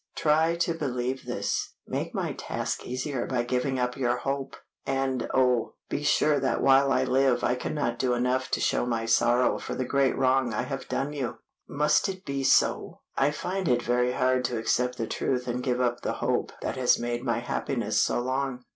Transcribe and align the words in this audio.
Try 0.15 0.55
to 0.55 0.73
believe 0.73 1.27
this, 1.27 1.75
make 1.85 2.11
my 2.15 2.33
task 2.33 2.87
easier 2.87 3.27
by 3.27 3.43
giving 3.43 3.77
up 3.79 3.95
your 3.95 4.17
hope, 4.17 4.55
and 4.83 5.29
oh, 5.31 5.75
be 5.89 6.01
sure 6.01 6.39
that 6.39 6.63
while 6.63 6.91
I 6.91 7.03
live 7.03 7.43
I 7.43 7.53
cannot 7.53 7.99
do 7.99 8.15
enough 8.15 8.49
to 8.49 8.59
show 8.59 8.87
my 8.87 9.05
sorrow 9.05 9.59
for 9.59 9.75
the 9.75 9.85
great 9.85 10.17
wrong 10.17 10.55
I 10.55 10.63
have 10.63 10.87
done 10.89 11.13
you." 11.13 11.37
"Must 11.69 12.09
it 12.09 12.25
be 12.25 12.43
so? 12.43 13.01
I 13.15 13.29
find 13.29 13.67
it 13.67 13.83
very 13.83 14.13
hard 14.13 14.43
to 14.45 14.57
accept 14.57 14.97
the 14.97 15.05
truth 15.05 15.47
and 15.47 15.61
give 15.61 15.79
up 15.79 16.01
the 16.01 16.13
hope 16.13 16.51
that 16.63 16.77
has 16.77 16.97
made 16.97 17.23
my 17.23 17.37
happiness 17.37 18.01
so 18.01 18.19
long. 18.21 18.63